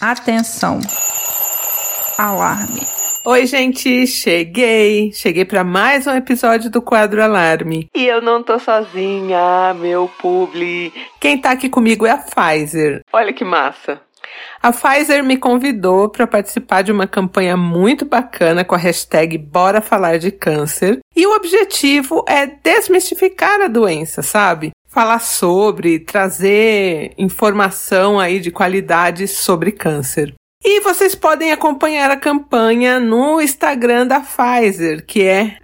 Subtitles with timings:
[0.00, 0.78] Atenção.
[2.18, 2.82] Alarme.
[3.24, 5.10] Oi, gente, cheguei.
[5.10, 7.88] Cheguei para mais um episódio do quadro Alarme.
[7.94, 10.92] E eu não tô sozinha, meu publi.
[11.18, 13.00] Quem tá aqui comigo é a Pfizer.
[13.10, 13.98] Olha que massa.
[14.62, 19.80] A Pfizer me convidou para participar de uma campanha muito bacana com a hashtag Bora
[19.80, 20.98] Falar de Câncer.
[21.16, 24.72] E o objetivo é desmistificar a doença, sabe?
[24.96, 30.32] Falar sobre, trazer informação aí de qualidade sobre câncer.
[30.64, 35.58] E vocês podem acompanhar a campanha no Instagram da Pfizer, que é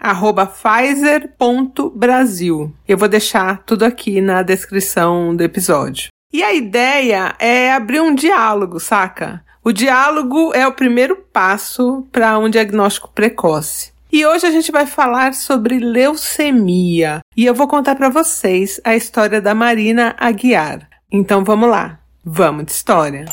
[0.53, 2.75] pfizer.brasil.
[2.87, 6.09] Eu vou deixar tudo aqui na descrição do episódio.
[6.31, 9.43] E a ideia é abrir um diálogo, saca?
[9.65, 13.92] O diálogo é o primeiro passo para um diagnóstico precoce.
[14.13, 17.21] E hoje a gente vai falar sobre leucemia.
[17.35, 20.87] E eu vou contar para vocês a história da Marina Aguiar.
[21.11, 23.25] Então vamos lá, vamos de história.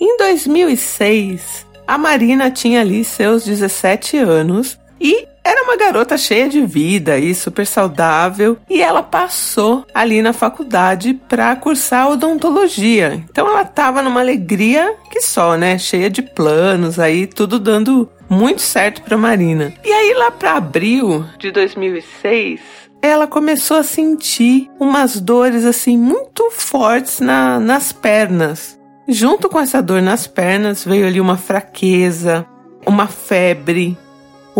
[0.00, 6.60] Em 2006, a Marina tinha ali seus 17 anos e era uma garota cheia de
[6.60, 13.24] vida e super saudável, e ela passou ali na faculdade para cursar odontologia.
[13.30, 15.78] Então ela estava numa alegria que só, né?
[15.78, 19.72] Cheia de planos aí, tudo dando muito certo para Marina.
[19.84, 22.60] E aí lá para abril de 2006,
[23.02, 28.78] ela começou a sentir umas dores assim muito fortes na, nas pernas.
[29.08, 32.46] Junto com essa dor nas pernas veio ali uma fraqueza,
[32.86, 33.98] uma febre,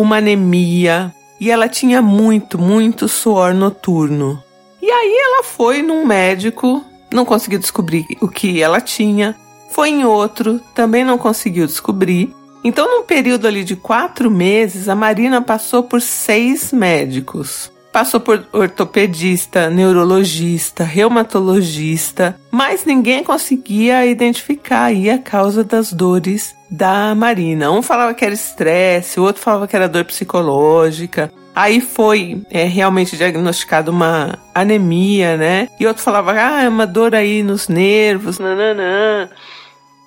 [0.00, 4.42] uma anemia e ela tinha muito, muito suor noturno.
[4.80, 9.36] E aí ela foi num médico, não conseguiu descobrir o que ela tinha,
[9.70, 12.34] foi em outro, também não conseguiu descobrir.
[12.62, 17.70] Então, num período ali de quatro meses, a Marina passou por seis médicos.
[17.92, 27.14] Passou por ortopedista, neurologista, reumatologista, mas ninguém conseguia identificar aí a causa das dores da
[27.16, 27.70] Marina.
[27.72, 31.32] Um falava que era estresse, o outro falava que era dor psicológica.
[31.52, 35.68] Aí foi é, realmente diagnosticado uma anemia, né?
[35.80, 39.28] E outro falava, ah, é uma dor aí nos nervos, nananã.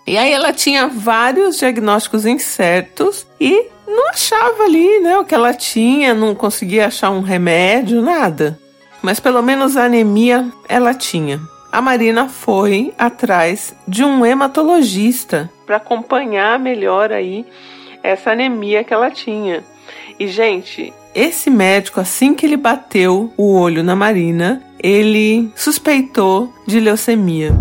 [0.06, 5.54] E aí ela tinha vários diagnósticos incertos e não achava ali, né, o que ela
[5.54, 8.60] tinha, não conseguia achar um remédio, nada.
[9.02, 11.40] Mas pelo menos a anemia ela tinha.
[11.72, 17.46] A Marina foi atrás de um hematologista para acompanhar melhor aí
[18.04, 19.64] essa anemia que ela tinha.
[20.20, 26.80] E gente, esse médico assim que ele bateu o olho na Marina, ele suspeitou de
[26.80, 27.52] leucemia.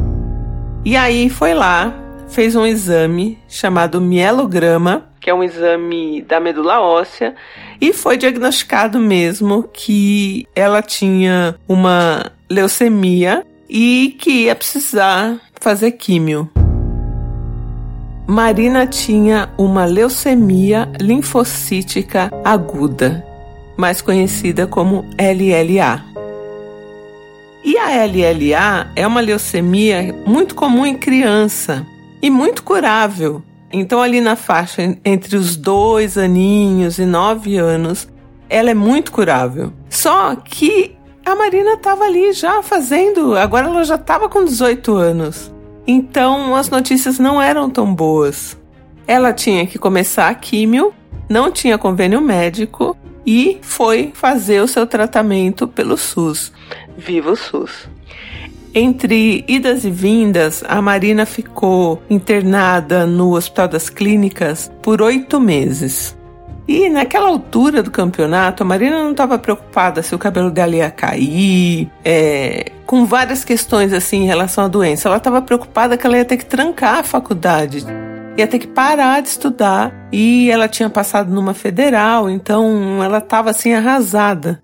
[0.85, 1.95] E aí foi lá,
[2.33, 7.37] fez um exame chamado mielograma que é um exame da medula óssea,
[7.81, 16.51] e foi diagnosticado mesmo que ela tinha uma leucemia e que ia precisar fazer químio.
[18.27, 23.25] Marina tinha uma leucemia linfocítica aguda,
[23.77, 26.05] mais conhecida como LLA.
[27.65, 31.87] E a LLA é uma leucemia muito comum em criança
[32.23, 38.07] e muito curável, então, ali na faixa entre os dois aninhos e nove anos,
[38.49, 39.73] ela é muito curável.
[39.89, 40.95] Só que
[41.25, 45.51] a Marina estava ali já fazendo, agora ela já estava com 18 anos.
[45.87, 48.59] Então, as notícias não eram tão boas.
[49.07, 50.93] Ela tinha que começar a químio,
[51.29, 52.95] não tinha convênio médico
[53.25, 56.53] e foi fazer o seu tratamento pelo SUS.
[56.97, 57.89] Viva o SUS!
[58.75, 66.17] Entre idas e vindas, a Marina ficou internada no Hospital das Clínicas por oito meses.
[66.67, 70.91] E naquela altura do campeonato, a Marina não estava preocupada se o cabelo dela ia
[70.91, 75.07] cair, é, com várias questões assim em relação à doença.
[75.07, 77.85] Ela estava preocupada que ela ia ter que trancar a faculdade,
[78.39, 79.93] ia ter que parar de estudar.
[80.11, 84.63] E ela tinha passado numa federal, então ela estava assim arrasada.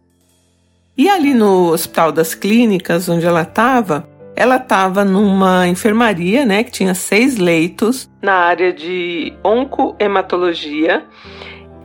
[0.99, 4.05] E ali no Hospital das Clínicas, onde ela estava,
[4.35, 11.05] ela estava numa enfermaria, né, que tinha seis leitos na área de oncohematologia.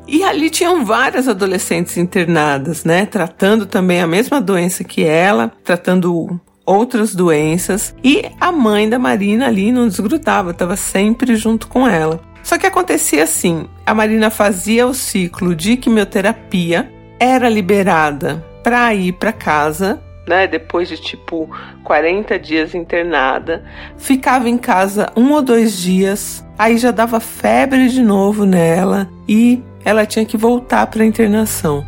[0.08, 6.42] E ali tinham várias adolescentes internadas, né, tratando também a mesma doença que ela, tratando
[6.66, 7.96] outras doenças.
[8.04, 12.20] E a mãe da Marina ali não desgrudava, estava sempre junto com ela.
[12.42, 19.14] Só que acontecia assim: a Marina fazia o ciclo de quimioterapia, era liberada para ir
[19.14, 21.50] para casa, né, depois de tipo
[21.84, 23.64] 40 dias internada,
[23.98, 29.62] ficava em casa um ou dois dias, aí já dava febre de novo nela e
[29.84, 31.86] ela tinha que voltar para internação.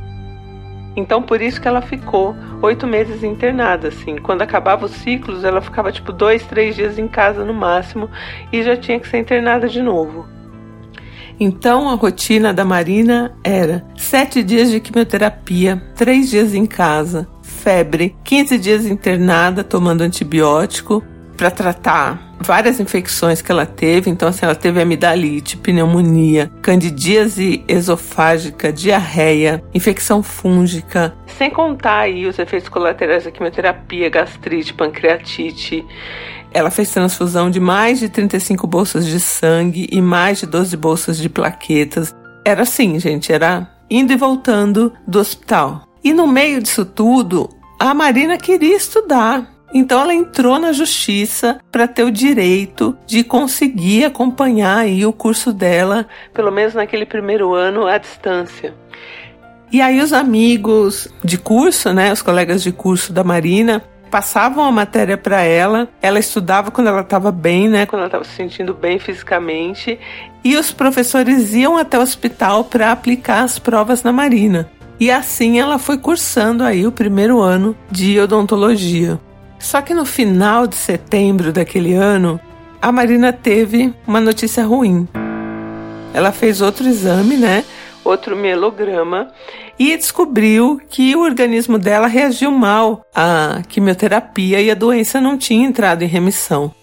[0.97, 4.17] Então por isso que ela ficou oito meses internada, assim.
[4.17, 8.09] Quando acabava os ciclos, ela ficava tipo dois, três dias em casa no máximo
[8.51, 10.34] e já tinha que ser internada de novo.
[11.39, 18.15] Então a rotina da Marina era sete dias de quimioterapia, três dias em casa, febre,
[18.23, 21.03] 15 dias internada tomando antibiótico
[21.35, 24.09] para tratar várias infecções que ela teve.
[24.09, 31.13] Então, assim, ela teve amidalite, pneumonia, candidíase esofágica, diarreia, infecção fúngica.
[31.37, 35.85] Sem contar aí os efeitos colaterais da quimioterapia, gastrite, pancreatite.
[36.55, 41.17] Ela fez transfusão de mais de 35 bolsas de sangue e mais de 12 bolsas
[41.17, 42.15] de plaquetas.
[42.45, 45.83] Era assim, gente, era indo e voltando do hospital.
[46.01, 49.51] E no meio disso tudo, a Marina queria estudar.
[49.73, 55.51] Então ela entrou na justiça para ter o direito de conseguir acompanhar aí o curso
[55.51, 58.73] dela, pelo menos naquele primeiro ano à distância.
[59.73, 64.71] E aí os amigos de curso, né, os colegas de curso da Marina, passavam a
[64.71, 68.73] matéria para ela, ela estudava quando ela estava bem, né, quando ela estava se sentindo
[68.73, 69.99] bem fisicamente,
[70.43, 74.69] e os professores iam até o hospital para aplicar as provas na Marina.
[74.99, 79.19] E assim ela foi cursando aí o primeiro ano de odontologia.
[79.59, 82.39] Só que no final de setembro daquele ano,
[82.81, 85.07] a Marina teve uma notícia ruim.
[86.13, 87.65] Ela fez outro exame, né?
[88.05, 89.31] Outro mielograma
[89.77, 95.67] e descobriu que o organismo dela reagiu mal à quimioterapia e a doença não tinha
[95.67, 96.73] entrado em remissão.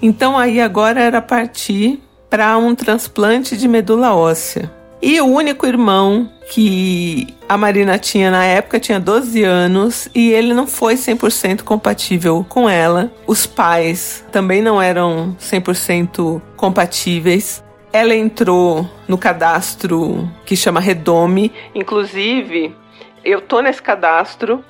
[0.00, 4.72] Então aí agora era partir para um transplante de medula óssea.
[5.02, 10.54] E o único irmão que a Marina tinha na época tinha 12 anos e ele
[10.54, 13.12] não foi 100% compatível com ela.
[13.26, 17.62] Os pais também não eram 100% compatíveis.
[17.92, 21.52] Ela entrou no cadastro que chama Redome.
[21.74, 22.74] Inclusive,
[23.22, 24.64] eu tô nesse cadastro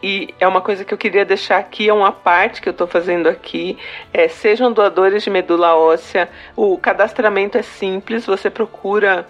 [0.00, 2.86] e é uma coisa que eu queria deixar aqui, é uma parte que eu estou
[2.86, 3.76] fazendo aqui.
[4.12, 6.28] É, sejam doadores de medula óssea.
[6.54, 9.26] O cadastramento é simples, você procura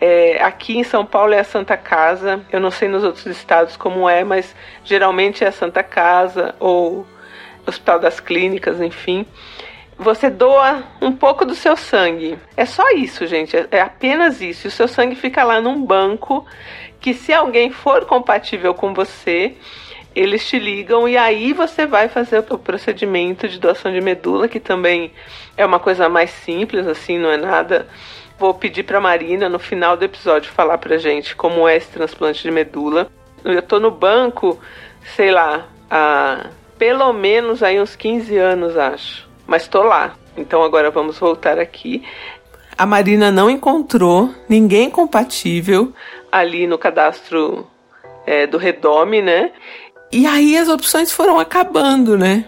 [0.00, 2.40] é, aqui em São Paulo é a Santa Casa.
[2.52, 7.04] Eu não sei nos outros estados como é, mas geralmente é a Santa Casa ou
[7.66, 9.26] Hospital das Clínicas, enfim.
[9.98, 12.38] Você doa um pouco do seu sangue.
[12.56, 13.56] É só isso, gente.
[13.70, 14.68] É, apenas isso.
[14.68, 16.44] O seu sangue fica lá num banco
[17.00, 19.54] que, se alguém for compatível com você,
[20.14, 24.60] eles te ligam e aí você vai fazer o procedimento de doação de medula, que
[24.60, 25.12] também
[25.56, 27.86] é uma coisa mais simples, assim, não é nada
[28.42, 32.42] Vou pedir para Marina no final do episódio falar pra gente como é esse transplante
[32.42, 33.08] de medula.
[33.44, 34.58] Eu tô no banco,
[35.14, 36.46] sei lá, há
[36.76, 39.28] pelo menos aí uns 15 anos, acho.
[39.46, 40.14] Mas tô lá.
[40.36, 42.02] Então agora vamos voltar aqui.
[42.76, 45.92] A Marina não encontrou ninguém compatível
[46.30, 47.66] ali no cadastro
[48.26, 49.52] é, do Redome, né?
[50.10, 52.46] E aí as opções foram acabando, né?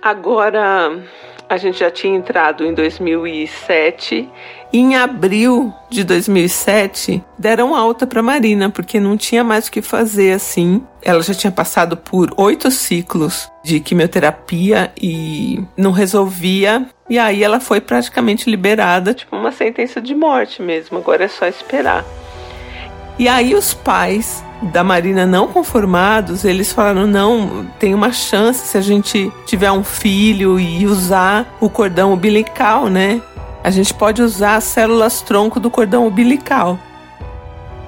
[0.00, 1.02] Agora
[1.48, 4.28] a gente já tinha entrado em 2007
[4.78, 10.32] em abril de 2007, deram alta para Marina, porque não tinha mais o que fazer
[10.32, 10.82] assim.
[11.02, 16.86] Ela já tinha passado por oito ciclos de quimioterapia e não resolvia.
[17.08, 20.98] E aí ela foi praticamente liberada, tipo uma sentença de morte mesmo.
[20.98, 22.04] Agora é só esperar.
[23.18, 28.76] E aí os pais da Marina não conformados, eles falaram: não, tem uma chance se
[28.76, 33.20] a gente tiver um filho e usar o cordão umbilical, né?
[33.66, 36.78] A gente pode usar as células tronco do cordão umbilical.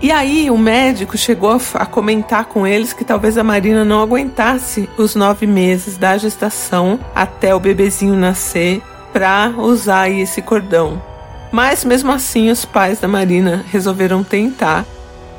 [0.02, 4.88] E aí o médico chegou a comentar com eles que talvez a Marina não aguentasse
[4.98, 8.82] os nove meses da gestação até o bebezinho nascer
[9.12, 11.00] para usar esse cordão.
[11.52, 14.84] Mas mesmo assim os pais da Marina resolveram tentar.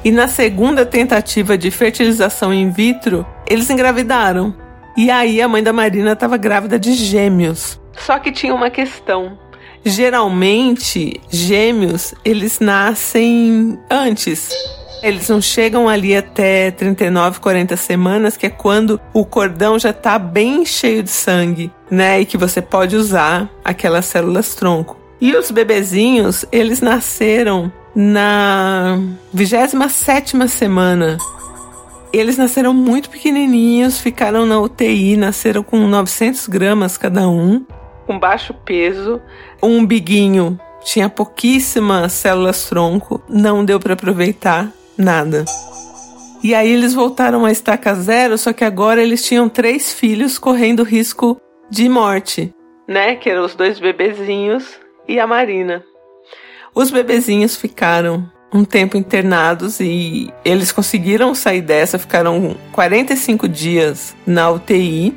[0.05, 4.55] E na segunda tentativa de fertilização in vitro, eles engravidaram.
[4.95, 7.77] E aí a mãe da Marina estava grávida de gêmeos.
[7.97, 9.37] Só que tinha uma questão
[9.85, 14.49] geralmente gêmeos eles nascem antes.
[15.01, 20.19] Eles não chegam ali até 39, 40 semanas, que é quando o cordão já está
[20.19, 22.19] bem cheio de sangue, né?
[22.19, 24.97] E que você pode usar aquelas células tronco.
[25.21, 28.99] E os bebezinhos, eles nasceram na
[29.33, 31.17] 27 semana.
[32.11, 37.63] Eles nasceram muito pequenininhos, ficaram na UTI, nasceram com 900 gramas cada um
[38.09, 39.21] com baixo peso,
[39.61, 45.45] um umbiguinho tinha pouquíssimas células tronco, não deu para aproveitar nada.
[46.41, 50.81] E aí eles voltaram à estaca zero, só que agora eles tinham três filhos correndo
[50.81, 51.39] risco
[51.69, 52.51] de morte,
[52.87, 53.15] né?
[53.15, 55.83] Que eram os dois bebezinhos e a Marina.
[56.73, 64.49] Os bebezinhos ficaram um tempo internados e eles conseguiram sair dessa, ficaram 45 dias na
[64.49, 65.15] UTI.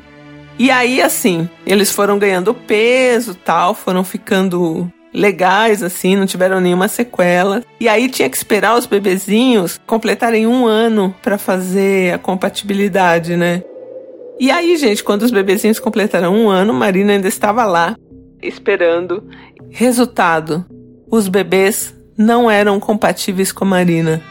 [0.57, 6.87] E aí, assim, eles foram ganhando peso tal, foram ficando legais, assim, não tiveram nenhuma
[6.87, 7.63] sequela.
[7.79, 13.63] E aí tinha que esperar os bebezinhos completarem um ano para fazer a compatibilidade, né?
[14.39, 17.95] E aí, gente, quando os bebezinhos completaram um ano, Marina ainda estava lá,
[18.41, 19.23] esperando.
[19.69, 20.65] Resultado:
[21.09, 24.21] os bebês não eram compatíveis com a Marina.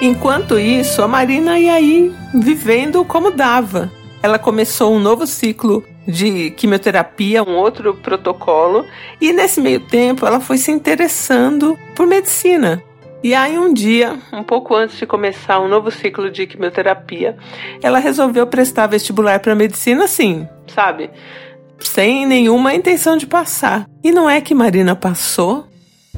[0.00, 3.90] Enquanto isso, a Marina ia aí vivendo como dava.
[4.22, 8.86] Ela começou um novo ciclo de quimioterapia, um outro protocolo,
[9.20, 12.82] e nesse meio tempo ela foi se interessando por medicina.
[13.22, 17.36] E aí um dia, um pouco antes de começar um novo ciclo de quimioterapia,
[17.82, 21.10] ela resolveu prestar vestibular para medicina, assim, sabe?
[21.78, 23.86] Sem nenhuma intenção de passar.
[24.02, 25.66] E não é que Marina passou.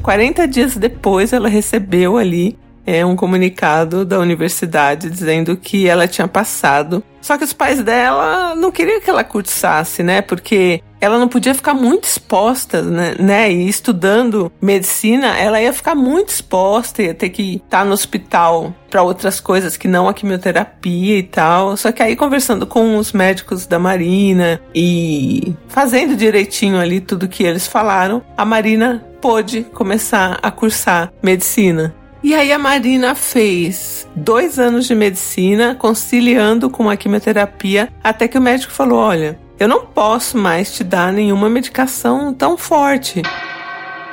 [0.03, 6.29] 40 dias depois ela recebeu ali é, um comunicado da universidade dizendo que ela tinha
[6.29, 7.03] passado.
[7.21, 10.21] Só que os pais dela não queriam que ela cursasse, né?
[10.21, 13.15] Porque ela não podia ficar muito exposta, né?
[13.19, 13.51] né?
[13.51, 19.03] E estudando medicina, ela ia ficar muito exposta, ia ter que estar no hospital para
[19.03, 21.79] outras coisas que não a quimioterapia e tal.
[21.79, 27.43] Só que aí conversando com os médicos da Marina e fazendo direitinho ali tudo que
[27.43, 31.95] eles falaram, a Marina pôde começar a cursar medicina.
[32.25, 38.39] E aí a Marina fez dois anos de medicina, conciliando com a quimioterapia, até que
[38.39, 43.21] o médico falou: olha, eu não posso mais te dar nenhuma medicação tão forte.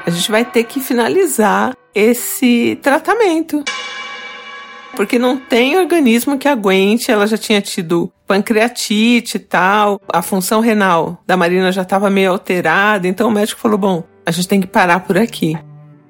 [0.06, 3.64] A gente vai ter que finalizar esse tratamento.
[4.94, 10.60] Porque não tem organismo que aguente, ela já tinha tido pancreatite e tal, a função
[10.60, 14.60] renal da Marina já estava meio alterada, então o médico falou: bom, a gente tem
[14.60, 15.58] que parar por aqui.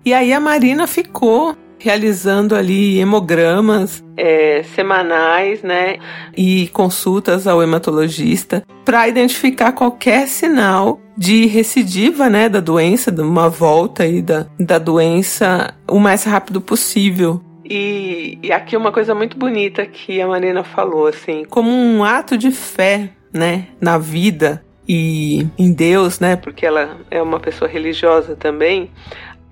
[0.03, 5.97] E aí a Marina ficou realizando ali hemogramas é, semanais, né,
[6.37, 13.49] e consultas ao hematologista para identificar qualquer sinal de recidiva, né, da doença, de uma
[13.49, 17.41] volta aí da, da doença o mais rápido possível.
[17.65, 22.37] E, e aqui uma coisa muito bonita que a Marina falou, assim, como um ato
[22.37, 28.35] de fé, né, na vida e em Deus, né, porque ela é uma pessoa religiosa
[28.35, 28.91] também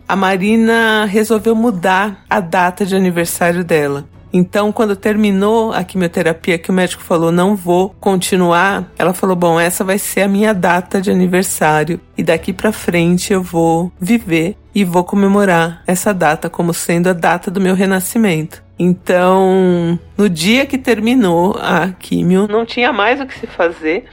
[0.10, 4.10] a Marina resolveu mudar a data de aniversário dela.
[4.34, 9.60] Então, quando terminou a quimioterapia, que o médico falou não vou continuar, ela falou: bom,
[9.60, 14.58] essa vai ser a minha data de aniversário e daqui para frente eu vou viver
[14.74, 18.64] e vou comemorar essa data como sendo a data do meu renascimento.
[18.80, 24.06] Então, no dia que terminou a quimio, não tinha mais o que se fazer,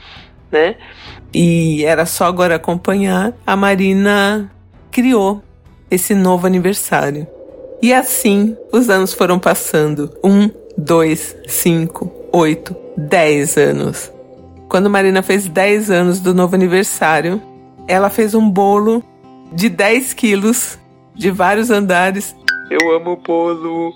[0.51, 0.75] né?
[1.33, 3.33] E era só agora acompanhar.
[3.47, 4.51] A Marina
[4.91, 5.43] criou
[5.89, 7.27] esse novo aniversário.
[7.81, 10.11] E assim os anos foram passando.
[10.23, 14.11] Um, dois, cinco, oito, dez anos.
[14.69, 17.41] Quando Marina fez 10 anos do novo aniversário,
[17.87, 19.01] ela fez um bolo
[19.53, 20.77] de 10 quilos,
[21.15, 22.35] de vários andares.
[22.69, 23.93] Eu amo bolo.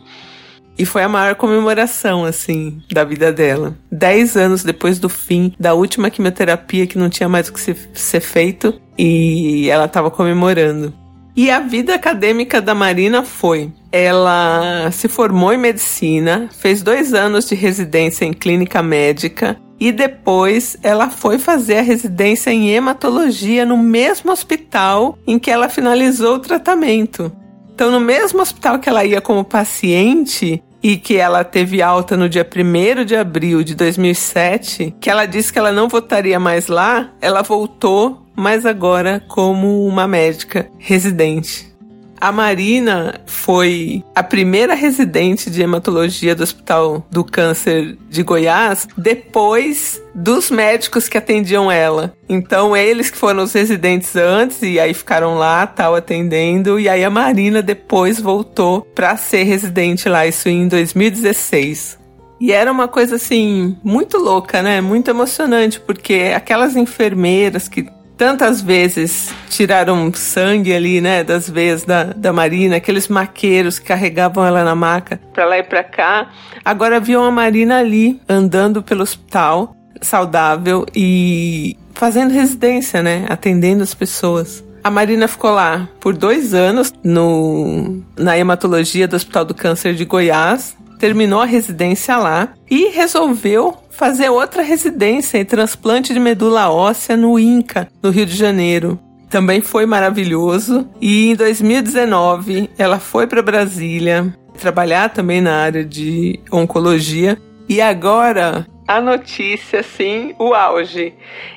[0.77, 3.77] E foi a maior comemoração, assim, da vida dela.
[3.91, 8.21] Dez anos depois do fim da última quimioterapia, que não tinha mais o que ser
[8.21, 10.93] feito, e ela estava comemorando.
[11.35, 17.47] E a vida acadêmica da Marina foi: ela se formou em medicina, fez dois anos
[17.47, 23.77] de residência em clínica médica e depois ela foi fazer a residência em hematologia no
[23.77, 27.31] mesmo hospital em que ela finalizou o tratamento.
[27.73, 32.27] Então, no mesmo hospital que ela ia como paciente, e que ela teve alta no
[32.27, 37.11] dia 1 de abril de 2007, que ela disse que ela não votaria mais lá,
[37.21, 41.71] ela voltou, mas agora como uma médica residente.
[42.19, 50.01] A Marina foi a primeira residente de hematologia do Hospital do Câncer de Goiás depois
[50.13, 52.13] dos médicos que atendiam ela.
[52.27, 56.79] Então, eles que foram os residentes antes e aí ficaram lá, tal, atendendo.
[56.79, 61.99] E aí a Marina depois voltou para ser residente lá, isso em 2016.
[62.39, 64.81] E era uma coisa assim, muito louca, né?
[64.81, 67.87] Muito emocionante, porque aquelas enfermeiras que
[68.21, 74.45] tantas vezes tiraram sangue ali, né, das veias da, da Marina, aqueles maqueiros que carregavam
[74.45, 76.29] ela na maca para lá e para cá.
[76.63, 83.95] Agora viam a Marina ali, andando pelo hospital, saudável e fazendo residência, né, atendendo as
[83.95, 84.63] pessoas.
[84.83, 90.05] A Marina ficou lá por dois anos no, na hematologia do Hospital do Câncer de
[90.05, 97.17] Goiás, terminou a residência lá e resolveu fazer outra residência em transplante de medula óssea
[97.17, 98.99] no INCA, no Rio de Janeiro.
[99.27, 100.87] também foi maravilhoso.
[101.01, 107.35] E em 2019 ela foi para Brasília trabalhar também na área de oncologia.
[107.67, 111.13] E agora a notícia, sim, o auge.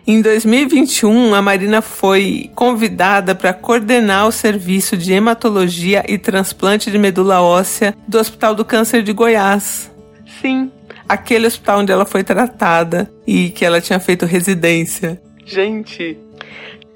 [0.06, 6.98] Em 2021, a Marina foi convidada para coordenar o serviço de hematologia e transplante de
[6.98, 9.90] medula óssea do Hospital do Câncer de Goiás.
[10.40, 10.70] Sim,
[11.08, 15.20] aquele hospital onde ela foi tratada e que ela tinha feito residência.
[15.44, 16.16] Gente,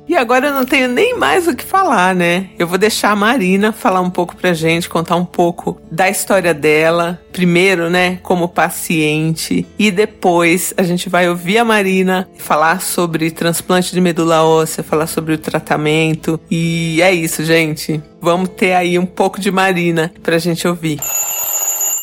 [0.09, 2.49] e agora eu não tenho nem mais o que falar, né?
[2.59, 6.55] Eu vou deixar a Marina falar um pouco pra gente, contar um pouco da história
[6.55, 7.21] dela.
[7.33, 13.93] Primeiro, né, como paciente, e depois a gente vai ouvir a Marina falar sobre transplante
[13.93, 16.41] de medula óssea, falar sobre o tratamento.
[16.51, 18.03] E é isso, gente.
[18.21, 20.99] Vamos ter aí um pouco de Marina pra gente ouvir.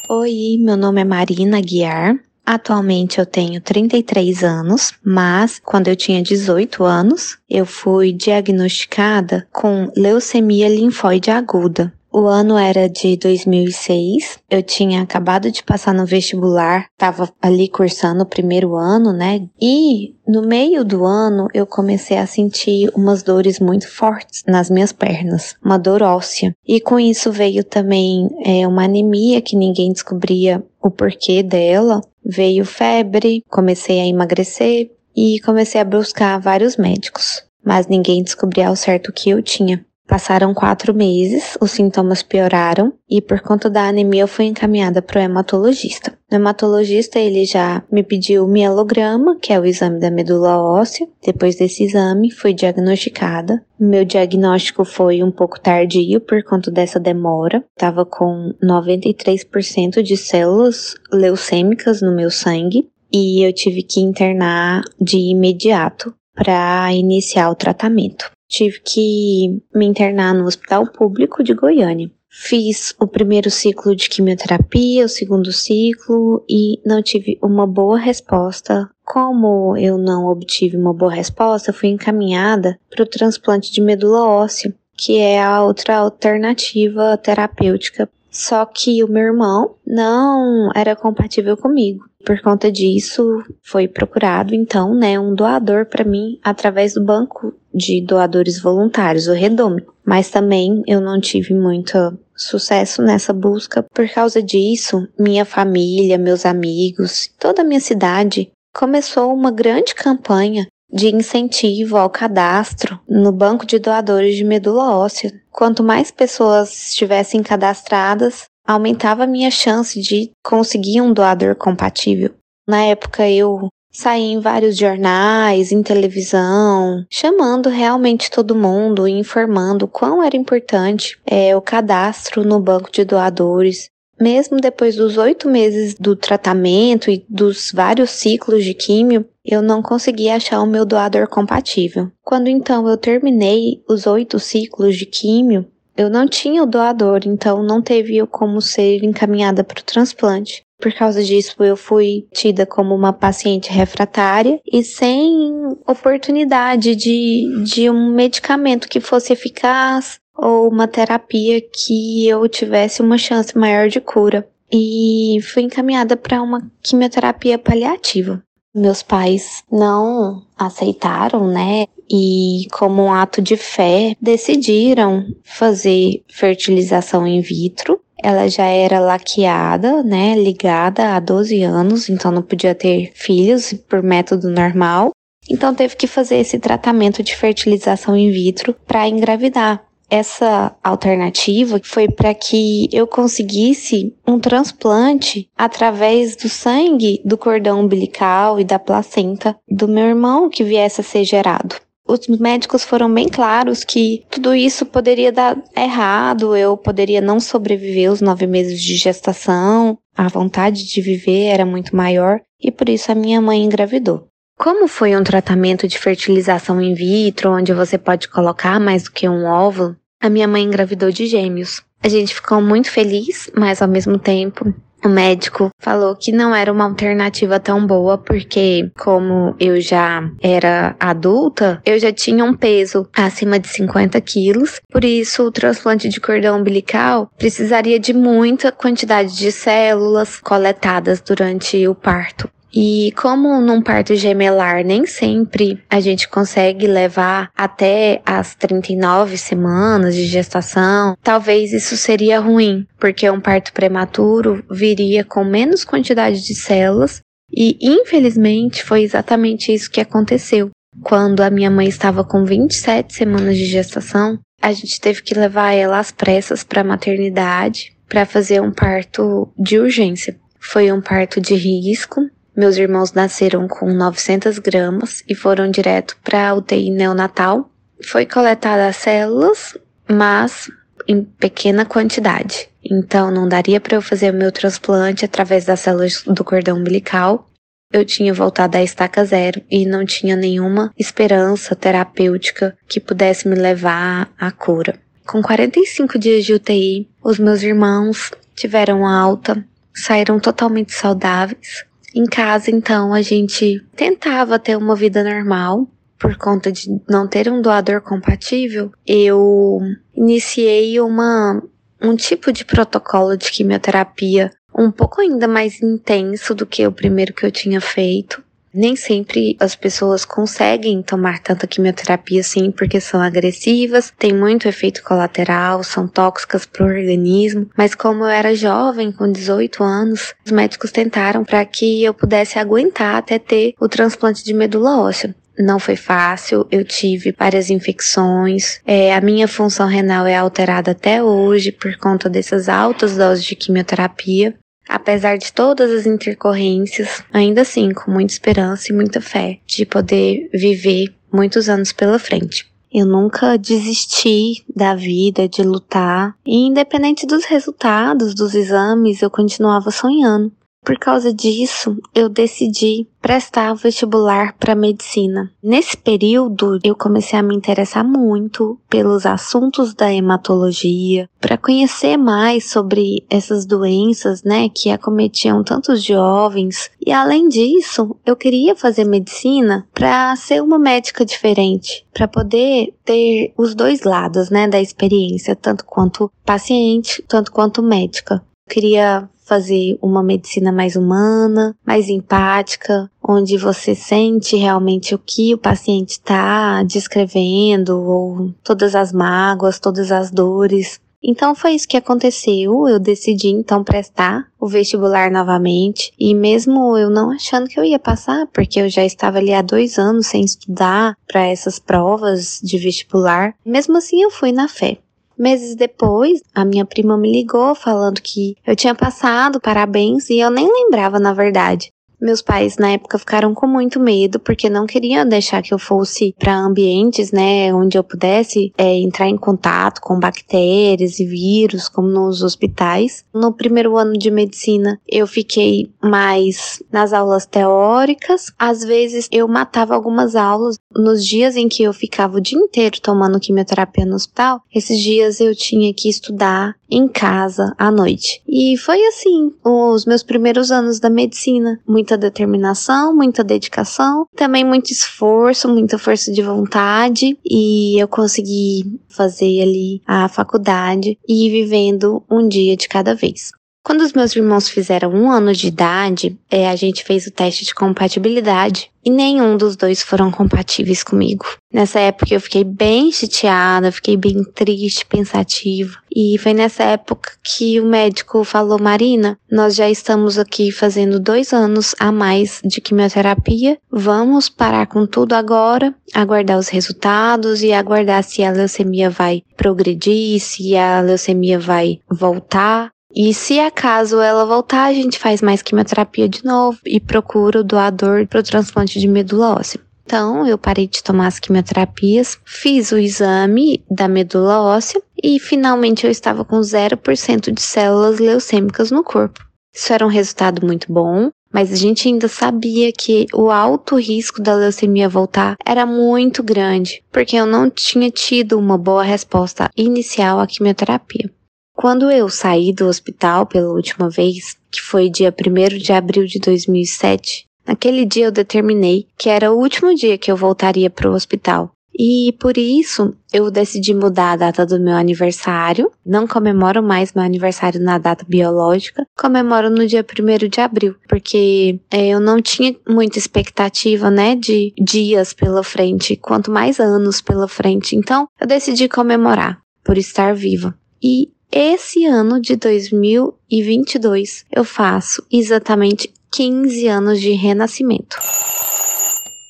[0.08, 6.22] Oi, meu nome é Marina Guiar, Atualmente eu tenho 33 anos, mas quando eu tinha
[6.22, 11.92] 18 anos, eu fui diagnosticada com leucemia linfóide aguda.
[12.18, 18.24] O ano era de 2006, eu tinha acabado de passar no vestibular, estava ali cursando
[18.24, 19.46] o primeiro ano, né?
[19.62, 24.94] E no meio do ano eu comecei a sentir umas dores muito fortes nas minhas
[24.94, 26.56] pernas, uma dor óssea.
[26.66, 32.00] E com isso veio também é, uma anemia que ninguém descobria o porquê dela.
[32.26, 38.76] Veio febre, comecei a emagrecer e comecei a buscar vários médicos, mas ninguém descobria ao
[38.78, 39.86] certo o que eu tinha.
[40.08, 45.20] Passaram quatro meses, os sintomas pioraram e por conta da anemia eu fui encaminhada para
[45.20, 46.16] o hematologista.
[46.32, 51.08] O hematologista ele já me pediu o mielograma, que é o exame da medula óssea.
[51.26, 53.66] Depois desse exame fui diagnosticada.
[53.80, 57.64] Meu diagnóstico foi um pouco tardio por conta dessa demora.
[57.76, 65.18] Estava com 93% de células leucêmicas no meu sangue e eu tive que internar de
[65.18, 72.10] imediato para iniciar o tratamento tive que me internar no Hospital Público de Goiânia.
[72.30, 78.90] Fiz o primeiro ciclo de quimioterapia, o segundo ciclo e não tive uma boa resposta.
[79.04, 84.74] Como eu não obtive uma boa resposta, fui encaminhada para o transplante de medula óssea,
[84.98, 88.10] que é a outra alternativa terapêutica.
[88.29, 92.03] Só que o meu irmão não era compatível comigo.
[92.25, 98.01] Por conta disso, foi procurado então, né, um doador para mim através do banco de
[98.01, 99.85] doadores voluntários, o Redome.
[100.05, 101.98] Mas também eu não tive muito
[102.35, 103.83] sucesso nessa busca.
[103.94, 110.66] Por causa disso, minha família, meus amigos, toda a minha cidade começou uma grande campanha
[110.92, 115.33] de incentivo ao cadastro no banco de doadores de medula óssea.
[115.51, 122.33] Quanto mais pessoas estivessem cadastradas, aumentava a minha chance de conseguir um doador compatível.
[122.68, 129.88] Na época eu saí em vários jornais, em televisão, chamando realmente todo mundo e informando
[129.88, 133.90] quão era importante é, o cadastro no banco de doadores.
[134.20, 139.81] Mesmo depois dos oito meses do tratamento e dos vários ciclos de químio, eu não
[139.81, 142.10] consegui achar o meu doador compatível.
[142.24, 145.66] Quando então eu terminei os oito ciclos de químio,
[145.98, 150.65] eu não tinha o doador, então não teve como ser encaminhada para o transplante.
[150.79, 155.51] Por causa disso, eu fui tida como uma paciente refratária e sem
[155.88, 163.18] oportunidade de, de um medicamento que fosse eficaz ou uma terapia que eu tivesse uma
[163.18, 164.48] chance maior de cura.
[164.72, 168.44] E fui encaminhada para uma quimioterapia paliativa.
[168.74, 171.85] Meus pais não aceitaram, né?
[172.09, 178.00] e, como um ato de fé, decidiram fazer fertilização in vitro.
[178.25, 184.01] Ela já era laqueada, né, ligada há 12 anos, então não podia ter filhos por
[184.01, 185.11] método normal.
[185.48, 189.85] Então teve que fazer esse tratamento de fertilização in vitro para engravidar.
[190.09, 198.59] Essa alternativa foi para que eu conseguisse um transplante através do sangue do cordão umbilical
[198.59, 201.75] e da placenta do meu irmão que viesse a ser gerado
[202.07, 208.11] os médicos foram bem claros que tudo isso poderia dar errado, eu poderia não sobreviver
[208.11, 213.11] os nove meses de gestação, a vontade de viver era muito maior e por isso
[213.11, 214.27] a minha mãe engravidou.
[214.57, 219.27] Como foi um tratamento de fertilização in vitro, onde você pode colocar mais do que
[219.27, 221.83] um óvulo, a minha mãe engravidou de gêmeos.
[222.01, 224.74] A gente ficou muito feliz, mas ao mesmo tempo
[225.05, 230.96] o médico falou que não era uma alternativa tão boa porque, como eu já era
[231.00, 236.20] adulta, eu já tinha um peso acima de 50 quilos, por isso o transplante de
[236.20, 242.50] cordão umbilical precisaria de muita quantidade de células coletadas durante o parto.
[242.75, 250.14] E como num parto gemelar nem sempre a gente consegue levar até as 39 semanas
[250.14, 256.53] de gestação, talvez isso seria ruim, porque um parto prematuro viria com menos quantidade de
[256.53, 260.70] células e infelizmente foi exatamente isso que aconteceu.
[261.01, 265.72] Quando a minha mãe estava com 27 semanas de gestação, a gente teve que levar
[265.72, 270.38] ela às pressas para a maternidade para fazer um parto de urgência.
[270.59, 272.22] Foi um parto de risco.
[272.55, 277.70] Meus irmãos nasceram com 900 gramas e foram direto para a UTI neonatal.
[278.03, 279.77] Foi coletada as células,
[280.09, 280.70] mas
[281.07, 282.70] em pequena quantidade.
[282.83, 287.50] Então não daria para eu fazer o meu transplante através das células do cordão umbilical
[287.96, 293.55] eu tinha voltado à estaca zero e não tinha nenhuma esperança terapêutica que pudesse me
[293.55, 295.00] levar à cura.
[295.25, 299.63] Com 45 dias de UTI, os meus irmãos tiveram alta,
[299.94, 301.85] saíram totalmente saudáveis.
[302.16, 305.86] Em casa, então, a gente tentava ter uma vida normal,
[306.18, 309.82] por conta de não ter um doador compatível, eu
[310.16, 311.62] iniciei uma
[312.01, 317.34] um tipo de protocolo de quimioterapia um pouco ainda mais intenso do que o primeiro
[317.34, 318.44] que eu tinha feito.
[318.75, 325.01] Nem sempre as pessoas conseguem tomar tanta quimioterapia assim, porque são agressivas, tem muito efeito
[325.01, 327.70] colateral, são tóxicas para o organismo.
[327.77, 332.59] Mas como eu era jovem, com 18 anos, os médicos tentaram para que eu pudesse
[332.59, 335.33] aguentar até ter o transplante de medula óssea.
[335.57, 338.81] Não foi fácil, eu tive várias infecções.
[338.85, 343.55] É, a minha função renal é alterada até hoje por conta dessas altas doses de
[343.55, 344.53] quimioterapia.
[344.88, 350.50] Apesar de todas as intercorrências, ainda assim, com muita esperança e muita fé de poder
[350.54, 352.66] viver muitos anos pela frente.
[352.94, 359.92] Eu nunca desisti da vida, de lutar, e independente dos resultados dos exames, eu continuava
[359.92, 360.50] sonhando.
[360.86, 365.52] Por causa disso, eu decidi prestar vestibular para medicina.
[365.62, 372.70] Nesse período, eu comecei a me interessar muito pelos assuntos da hematologia, para conhecer mais
[372.70, 376.92] sobre essas doenças, né, que acometiam tantos jovens.
[377.04, 383.52] E além disso, eu queria fazer medicina para ser uma médica diferente, para poder ter
[383.58, 388.36] os dois lados, né, da experiência, tanto quanto paciente, tanto quanto médica.
[388.68, 395.53] Eu queria fazer uma medicina mais humana, mais empática, onde você sente realmente o que
[395.53, 401.00] o paciente está descrevendo, ou todas as mágoas, todas as dores.
[401.27, 402.88] Então foi isso que aconteceu.
[402.88, 406.14] Eu decidi então prestar o vestibular novamente.
[406.20, 409.64] E mesmo eu não achando que eu ia passar, porque eu já estava ali há
[409.64, 415.00] dois anos sem estudar para essas provas de vestibular, mesmo assim eu fui na fé.
[415.38, 420.50] Meses depois, a minha prima me ligou falando que eu tinha passado, parabéns, e eu
[420.50, 421.92] nem lembrava na verdade.
[422.25, 426.33] Meus pais na época ficaram com muito medo porque não queriam deixar que eu fosse
[426.40, 432.07] para ambientes, né, onde eu pudesse é, entrar em contato com bactérias e vírus, como
[432.07, 433.24] nos hospitais.
[433.31, 438.51] No primeiro ano de medicina, eu fiquei mais nas aulas teóricas.
[438.57, 443.00] Às vezes eu matava algumas aulas nos dias em que eu ficava o dia inteiro
[443.00, 444.64] tomando quimioterapia no hospital.
[444.74, 448.42] Esses dias eu tinha que estudar em casa à noite.
[448.48, 451.79] E foi assim os meus primeiros anos da medicina.
[452.16, 459.62] Muita determinação, muita dedicação, também muito esforço, muita força de vontade e eu consegui fazer
[459.62, 463.51] ali a faculdade e ir vivendo um dia de cada vez.
[463.86, 467.64] Quando os meus irmãos fizeram um ano de idade, é, a gente fez o teste
[467.64, 471.46] de compatibilidade e nenhum dos dois foram compatíveis comigo.
[471.72, 476.00] Nessa época eu fiquei bem chateada, fiquei bem triste, pensativa.
[476.16, 481.54] E foi nessa época que o médico falou: Marina, nós já estamos aqui fazendo dois
[481.54, 483.78] anos a mais de quimioterapia.
[483.92, 490.40] Vamos parar com tudo agora, aguardar os resultados e aguardar se a leucemia vai progredir,
[490.40, 492.95] se a leucemia vai voltar.
[493.16, 497.64] E se acaso ela voltar, a gente faz mais quimioterapia de novo e procura o
[497.64, 499.80] doador para o transplante de medula óssea.
[500.06, 506.06] Então, eu parei de tomar as quimioterapias, fiz o exame da medula óssea e finalmente
[506.06, 509.40] eu estava com 0% de células leucêmicas no corpo.
[509.74, 514.42] Isso era um resultado muito bom, mas a gente ainda sabia que o alto risco
[514.42, 520.40] da leucemia voltar era muito grande, porque eu não tinha tido uma boa resposta inicial
[520.40, 521.32] à quimioterapia.
[521.75, 526.40] Quando eu saí do hospital pela última vez, que foi dia 1 de abril de
[526.40, 531.14] 2007, naquele dia eu determinei que era o último dia que eu voltaria para o
[531.14, 531.72] hospital.
[531.98, 535.90] E por isso eu decidi mudar a data do meu aniversário.
[536.05, 541.79] Não comemoro mais meu aniversário na data biológica, comemoro no dia 1 de abril, porque
[541.90, 547.48] é, eu não tinha muita expectativa, né, de dias pela frente, quanto mais anos pela
[547.48, 547.96] frente.
[547.96, 550.74] Então eu decidi comemorar por estar viva.
[551.01, 558.18] E esse ano de 2022 eu faço exatamente 15 anos de renascimento.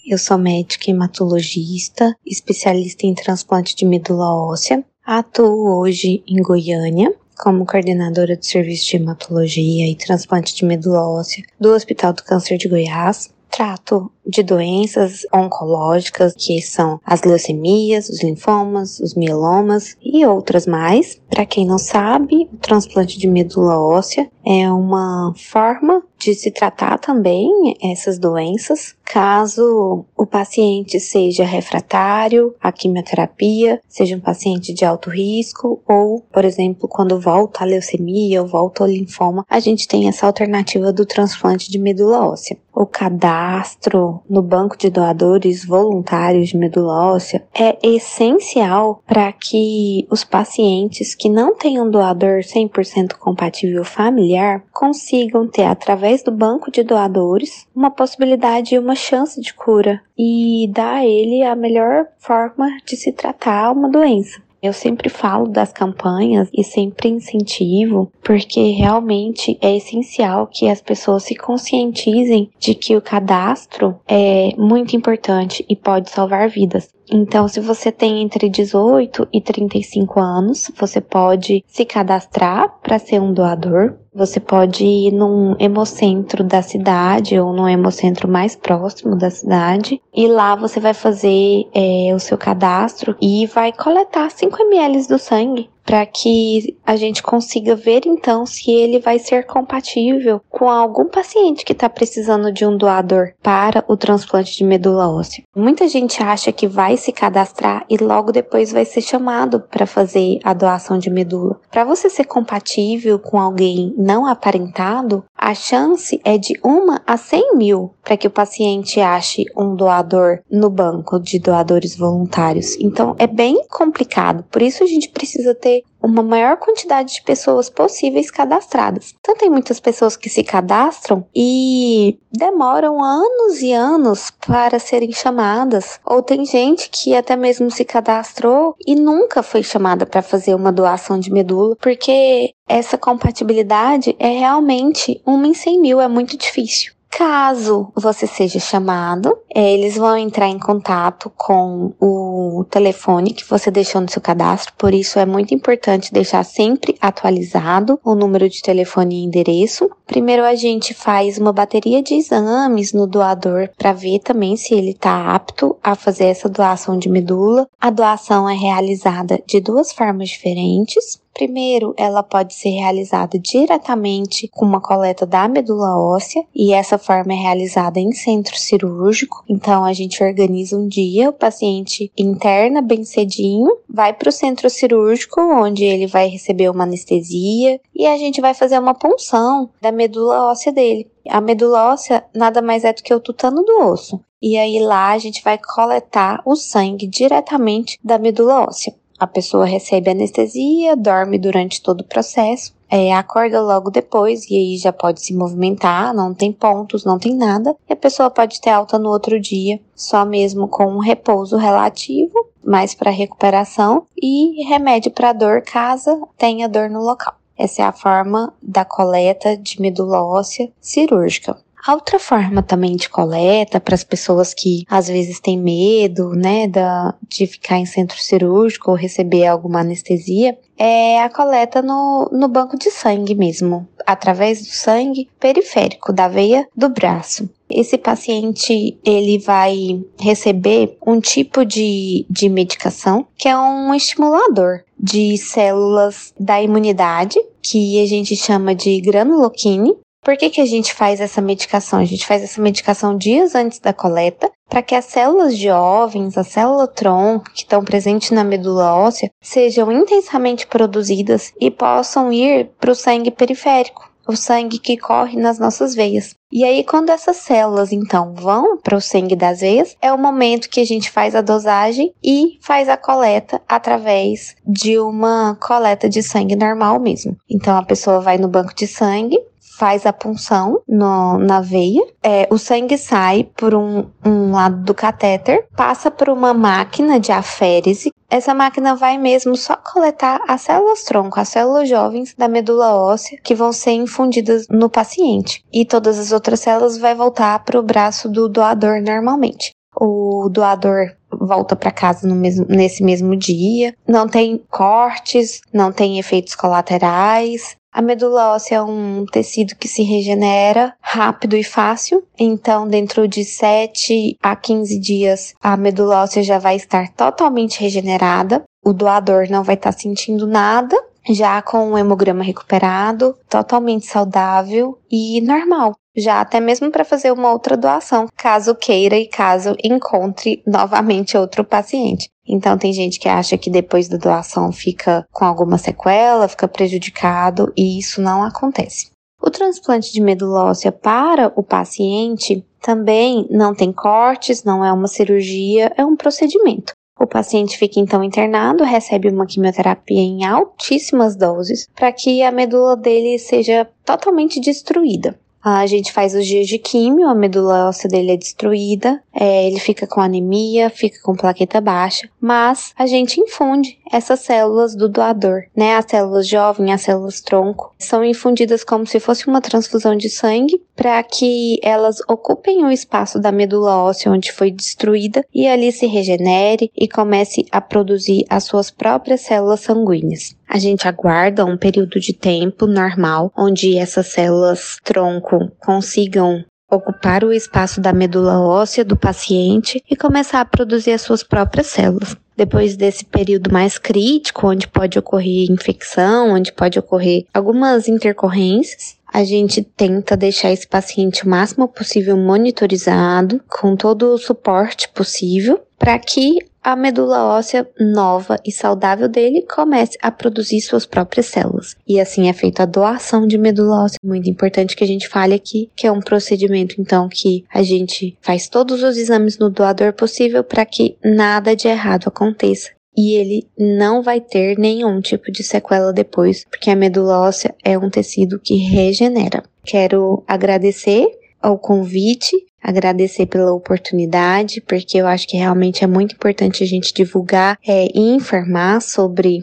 [0.08, 4.86] Eu sou médica hematologista, especialista em transplante de medula óssea.
[5.04, 11.44] Atuo hoje em Goiânia como coordenadora do serviço de hematologia e transplante de medula óssea
[11.60, 13.34] do Hospital do Câncer de Goiás.
[13.50, 21.22] Trato de doenças oncológicas, que são as leucemias, os linfomas, os mielomas e outras mais.
[21.30, 26.98] Para quem não sabe, o transplante de medula óssea é uma forma de se tratar
[26.98, 35.10] também essas doenças, caso o paciente seja refratário à quimioterapia, seja um paciente de alto
[35.10, 40.08] risco, ou, por exemplo, quando volta a leucemia ou volta ao linfoma, a gente tem
[40.08, 42.58] essa alternativa do transplante de medula óssea.
[42.74, 50.26] O cadastro no banco de doadores voluntários de medula óssea é essencial para que os
[50.26, 56.84] pacientes que não têm um doador 100% compatível familiar consigam ter, através do banco de
[56.84, 62.78] doadores, uma possibilidade e uma chance de cura e dar a ele a melhor forma
[62.86, 64.42] de se tratar uma doença.
[64.66, 71.22] Eu sempre falo das campanhas e sempre incentivo, porque realmente é essencial que as pessoas
[71.22, 76.90] se conscientizem de que o cadastro é muito importante e pode salvar vidas.
[77.12, 83.22] Então, se você tem entre 18 e 35 anos, você pode se cadastrar para ser
[83.22, 83.94] um doador.
[84.16, 90.26] Você pode ir num hemocentro da cidade ou num hemocentro mais próximo da cidade e
[90.26, 95.70] lá você vai fazer é, o seu cadastro e vai coletar 5 ml do sangue
[95.86, 101.64] para que a gente consiga ver então se ele vai ser compatível com algum paciente
[101.64, 105.44] que está precisando de um doador para o transplante de medula óssea.
[105.56, 110.40] Muita gente acha que vai se cadastrar e logo depois vai ser chamado para fazer
[110.44, 111.60] a doação de medula.
[111.72, 117.56] Para você ser compatível com alguém não aparentado, a chance é de uma a 100
[117.56, 122.76] mil para que o paciente ache um doador no banco de doadores voluntários.
[122.80, 127.70] Então é bem complicado, por isso a gente precisa ter uma maior quantidade de pessoas
[127.70, 129.14] possíveis cadastradas.
[129.20, 136.00] Então tem muitas pessoas que se cadastram e demoram anos e anos para serem chamadas,
[136.06, 140.72] ou tem gente que até mesmo se cadastrou e nunca foi chamada para fazer uma
[140.72, 146.95] doação de medula, porque essa compatibilidade é realmente uma em 100 mil, é muito difícil.
[147.18, 153.72] Caso você seja chamado, é, eles vão entrar em contato com o telefone que você
[153.72, 158.62] deixou no seu cadastro, por isso é muito importante deixar sempre atualizado o número de
[158.62, 159.90] telefone e endereço.
[160.06, 164.92] Primeiro a gente faz uma bateria de exames no doador para ver também se ele
[164.92, 167.66] está apto a fazer essa doação de medula.
[167.80, 171.24] A doação é realizada de duas formas diferentes.
[171.36, 177.34] Primeiro, ela pode ser realizada diretamente com uma coleta da medula óssea, e essa forma
[177.34, 179.44] é realizada em centro cirúrgico.
[179.50, 184.70] Então, a gente organiza um dia, o paciente interna bem cedinho, vai para o centro
[184.70, 189.92] cirúrgico, onde ele vai receber uma anestesia, e a gente vai fazer uma punção da
[189.92, 191.06] medula óssea dele.
[191.28, 194.22] A medula óssea nada mais é do que o tutano do osso.
[194.42, 198.96] E aí lá a gente vai coletar o sangue diretamente da medula óssea.
[199.18, 204.78] A pessoa recebe anestesia, dorme durante todo o processo, é, acorda logo depois e aí
[204.78, 208.70] já pode se movimentar, não tem pontos, não tem nada, e a pessoa pode ter
[208.70, 215.12] alta no outro dia, só mesmo com um repouso relativo, mais para recuperação e remédio
[215.12, 217.36] para dor caso tenha dor no local.
[217.58, 221.58] Essa é a forma da coleta de medula óssea cirúrgica.
[221.86, 226.68] A outra forma também de coleta para as pessoas que às vezes têm medo, né,
[226.68, 232.48] da, de ficar em centro cirúrgico ou receber alguma anestesia, é a coleta no, no
[232.48, 237.48] banco de sangue mesmo, através do sangue periférico da veia do braço.
[237.70, 245.38] Esse paciente ele vai receber um tipo de, de medicação que é um estimulador de
[245.38, 251.22] células da imunidade, que a gente chama de granuloquine, por que, que a gente faz
[251.22, 252.00] essa medicação?
[252.00, 256.44] A gente faz essa medicação dias antes da coleta, para que as células jovens, a
[256.44, 262.92] célula tronco que estão presentes na medula óssea, sejam intensamente produzidas e possam ir para
[262.92, 264.10] o sangue periférico.
[264.28, 266.34] o sangue que corre nas nossas veias.
[266.52, 270.68] E aí, quando essas células então vão para o sangue das veias, é o momento
[270.68, 276.24] que a gente faz a dosagem e faz a coleta através de uma coleta de
[276.24, 277.38] sangue normal mesmo.
[277.48, 279.38] Então, a pessoa vai no banco de sangue,
[279.78, 284.94] faz a punção no, na veia, é, o sangue sai por um, um lado do
[284.94, 288.12] catéter, passa por uma máquina de aférese.
[288.30, 293.40] Essa máquina vai mesmo só coletar as células tronco, as células jovens da medula óssea
[293.44, 295.64] que vão ser infundidas no paciente.
[295.72, 299.72] E todas as outras células vai voltar para o braço do doador normalmente.
[299.98, 303.94] O doador volta para casa mesmo, nesse mesmo dia.
[304.08, 307.78] Não tem cortes, não tem efeitos colaterais.
[307.96, 313.46] A medula óssea é um tecido que se regenera rápido e fácil, então dentro de
[313.46, 318.66] 7 a 15 dias a medula óssea já vai estar totalmente regenerada.
[318.84, 325.40] O doador não vai estar sentindo nada, já com o hemograma recuperado, totalmente saudável e
[325.40, 331.38] normal já até mesmo para fazer uma outra doação, caso queira e caso encontre novamente
[331.38, 332.30] outro paciente.
[332.48, 337.74] Então tem gente que acha que depois da doação fica com alguma sequela, fica prejudicado
[337.76, 339.10] e isso não acontece.
[339.42, 345.08] O transplante de medula óssea para o paciente também não tem cortes, não é uma
[345.08, 346.94] cirurgia, é um procedimento.
[347.20, 352.96] O paciente fica então internado, recebe uma quimioterapia em altíssimas doses para que a medula
[352.96, 355.40] dele seja totalmente destruída.
[355.68, 359.80] A gente faz os dias de químio, a medula óssea dele é destruída, é, ele
[359.80, 365.64] fica com anemia, fica com plaqueta baixa, mas a gente infunde essas células do doador,
[365.76, 365.96] né?
[365.96, 370.80] As células jovem, as células tronco, são infundidas como se fosse uma transfusão de sangue
[370.96, 376.06] para que elas ocupem o espaço da medula óssea onde foi destruída e ali se
[376.06, 380.56] regenere e comece a produzir as suas próprias células sanguíneas.
[380.68, 387.52] A gente aguarda um período de tempo normal onde essas células tronco consigam ocupar o
[387.52, 392.36] espaço da medula óssea do paciente e começar a produzir as suas próprias células.
[392.56, 399.44] Depois desse período mais crítico, onde pode ocorrer infecção, onde pode ocorrer algumas intercorrências, a
[399.44, 406.18] gente tenta deixar esse paciente o máximo possível monitorizado, com todo o suporte possível, para
[406.18, 411.96] que a medula óssea nova e saudável dele comece a produzir suas próprias células.
[412.08, 414.20] E assim é feita a doação de medula óssea.
[414.24, 418.38] Muito importante que a gente fale aqui, que é um procedimento então que a gente
[418.40, 423.66] faz todos os exames no doador possível para que nada de errado aconteça e ele
[423.80, 428.60] não vai ter nenhum tipo de sequela depois, porque a medula óssea é um tecido
[428.60, 429.64] que regenera.
[429.86, 431.26] Quero agradecer
[431.62, 437.12] ao convite agradecer pela oportunidade, porque eu acho que realmente é muito importante a gente
[437.12, 439.62] divulgar é, e informar sobre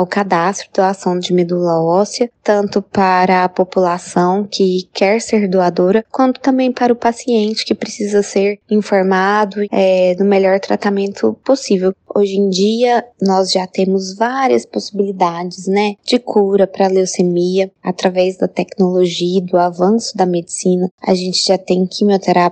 [0.00, 6.40] o cadastro doação de medula óssea, tanto para a população que quer ser doadora, quanto
[6.40, 11.94] também para o paciente que precisa ser informado é, do melhor tratamento possível.
[12.12, 18.48] Hoje em dia, nós já temos várias possibilidades, né, de cura para leucemia através da
[18.48, 20.90] tecnologia do avanço da medicina.
[21.00, 21.86] A gente já tem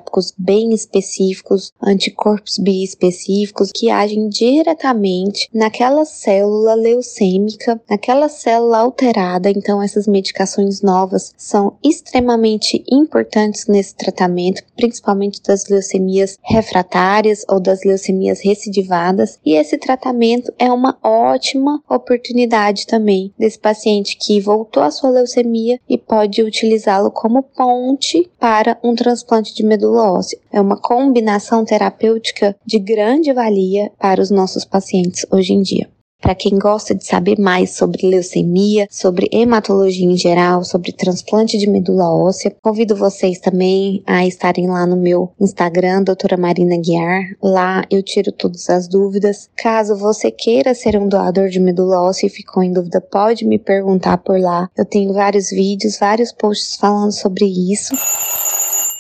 [0.08, 9.50] quimioterápicos bem específicos, anticorpos biespecíficos que agem diretamente naquela célula leucêmica, naquela célula alterada.
[9.50, 17.84] Então, essas medicações novas são extremamente importantes nesse tratamento, principalmente das leucemias refratárias ou das
[17.84, 24.90] leucemias recidivadas e esse tratamento é uma ótima oportunidade também desse paciente que voltou à
[24.90, 30.38] sua leucemia e pode utilizá-lo como ponte para um transplante de medula óssea.
[30.52, 35.88] É uma combinação terapêutica de grande valia para os nossos pacientes hoje em dia.
[36.20, 41.70] Para quem gosta de saber mais sobre leucemia, sobre hematologia em geral, sobre transplante de
[41.70, 47.22] medula óssea, convido vocês também a estarem lá no meu Instagram, doutora Marina Guiar.
[47.40, 49.48] Lá eu tiro todas as dúvidas.
[49.56, 53.58] Caso você queira ser um doador de medula óssea e ficou em dúvida, pode me
[53.58, 54.68] perguntar por lá.
[54.76, 57.94] Eu tenho vários vídeos, vários posts falando sobre isso.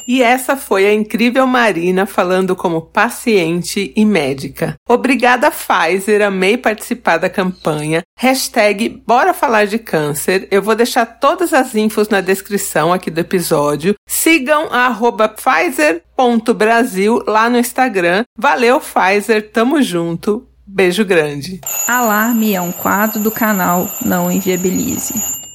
[0.08, 4.74] E essa foi a incrível Marina falando como paciente e médica.
[4.88, 8.02] Obrigada Pfizer, amei participar da campanha.
[8.16, 10.48] Hashtag Bora Falar de Câncer.
[10.50, 13.94] Eu vou deixar todas as infos na descrição aqui do episódio.
[14.08, 18.24] Sigam a arroba Pfizer.brasil lá no Instagram.
[18.34, 20.48] Valeu Pfizer, tamo junto.
[20.66, 21.60] Beijo grande.
[21.86, 25.47] Alarme é um quadro do canal Não Inviabilize.